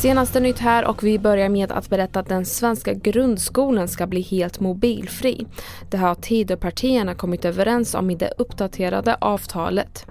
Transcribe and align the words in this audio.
Senaste 0.00 0.40
nytt 0.40 0.58
här 0.58 0.84
och 0.84 1.04
vi 1.04 1.18
börjar 1.18 1.48
med 1.48 1.72
att 1.72 1.90
berätta 1.90 2.20
att 2.20 2.28
den 2.28 2.46
svenska 2.46 2.92
grundskolan 2.92 3.88
ska 3.88 4.06
bli 4.06 4.20
helt 4.20 4.60
mobilfri. 4.60 5.46
Det 5.90 5.96
har 5.96 6.14
Tidöpartierna 6.14 7.14
kommit 7.14 7.44
överens 7.44 7.94
om 7.94 8.10
i 8.10 8.14
det 8.14 8.32
uppdaterade 8.38 9.16
avtalet. 9.20 10.06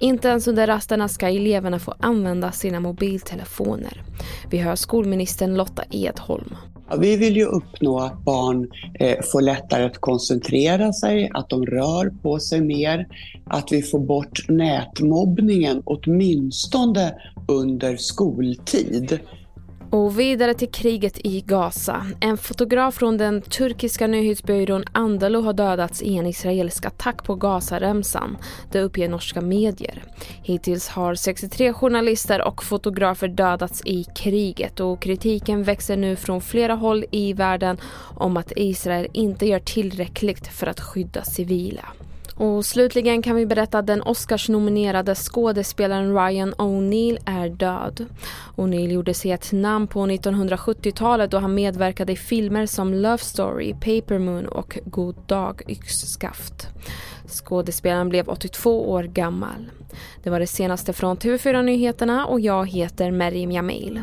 Inte 0.00 0.28
ens 0.28 0.48
under 0.48 0.66
rasterna 0.66 1.08
ska 1.08 1.28
eleverna 1.28 1.78
få 1.78 1.94
använda 2.00 2.52
sina 2.52 2.80
mobiltelefoner. 2.80 4.02
Vi 4.50 4.58
hör 4.58 4.76
skolministern 4.76 5.54
Lotta 5.54 5.84
Edholm. 5.90 6.56
Ja, 6.90 6.96
vi 6.96 7.16
vill 7.16 7.36
ju 7.36 7.44
uppnå 7.44 7.98
att 7.98 8.24
barn 8.24 8.70
eh, 8.94 9.16
får 9.32 9.40
lättare 9.40 9.84
att 9.84 9.98
koncentrera 9.98 10.92
sig, 10.92 11.30
att 11.34 11.48
de 11.48 11.66
rör 11.66 12.12
på 12.22 12.38
sig 12.38 12.60
mer, 12.60 13.08
att 13.44 13.72
vi 13.72 13.82
får 13.82 13.98
bort 13.98 14.48
nätmobbningen 14.48 15.82
åtminstone 15.84 17.14
under 17.48 17.96
skoltid. 17.96 19.20
Och 19.96 20.20
vidare 20.20 20.54
till 20.54 20.70
kriget 20.70 21.18
i 21.26 21.40
Gaza. 21.40 22.06
En 22.20 22.36
fotograf 22.38 22.94
från 22.94 23.16
den 23.16 23.42
turkiska 23.42 24.06
nyhetsbyrån 24.06 24.84
Andalo 24.92 25.40
har 25.40 25.52
dödats 25.52 26.02
i 26.02 26.16
en 26.16 26.26
israelisk 26.26 26.86
attack 26.86 27.24
på 27.24 27.34
Gazaremsan. 27.34 28.36
Det 28.72 28.80
uppger 28.80 29.08
norska 29.08 29.40
medier. 29.40 30.04
Hittills 30.42 30.88
har 30.88 31.14
63 31.14 31.72
journalister 31.72 32.42
och 32.42 32.64
fotografer 32.64 33.28
dödats 33.28 33.82
i 33.84 34.04
kriget 34.04 34.80
och 34.80 35.02
kritiken 35.02 35.62
växer 35.62 35.96
nu 35.96 36.16
från 36.16 36.40
flera 36.40 36.74
håll 36.74 37.04
i 37.10 37.32
världen 37.32 37.76
om 38.16 38.36
att 38.36 38.52
Israel 38.56 39.08
inte 39.12 39.46
gör 39.46 39.60
tillräckligt 39.60 40.46
för 40.48 40.66
att 40.66 40.80
skydda 40.80 41.24
civila. 41.24 41.84
Och 42.36 42.64
slutligen 42.66 43.22
kan 43.22 43.36
vi 43.36 43.46
berätta 43.46 43.78
att 43.78 43.86
den 43.86 44.02
Oscars-nominerade 44.02 45.14
skådespelaren 45.14 46.14
Ryan 46.14 46.54
O'Neill 46.54 47.18
är 47.26 47.48
död. 47.48 48.06
O'Neill 48.56 48.92
gjorde 48.92 49.14
sig 49.14 49.30
ett 49.30 49.52
namn 49.52 49.86
på 49.86 50.06
1970-talet 50.06 51.30
då 51.30 51.38
han 51.38 51.54
medverkade 51.54 52.12
i 52.12 52.16
filmer 52.16 52.66
som 52.66 52.94
Love 52.94 53.18
Story, 53.18 53.72
Paper 53.72 54.18
Moon 54.18 54.46
och 54.46 54.78
God 54.84 55.16
dag 55.26 55.62
yxskaft. 55.68 56.68
Skådespelaren 57.26 58.08
blev 58.08 58.28
82 58.28 58.90
år 58.90 59.02
gammal. 59.02 59.70
Det 60.22 60.30
var 60.30 60.40
det 60.40 60.46
senaste 60.46 60.92
från 60.92 61.16
TV4 61.16 61.62
Nyheterna 61.62 62.26
och 62.26 62.40
jag 62.40 62.70
heter 62.70 63.10
Merim 63.10 63.52
Jamil. 63.52 64.02